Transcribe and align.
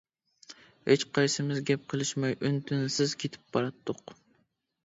ھېچقايسىمىز 0.91 1.61
گەپ 1.71 1.83
قىلىشماي 1.93 2.35
ئۈن-تىنسىز 2.39 3.15
كېتىپ 3.25 3.55
باراتتۇق. 3.59 4.19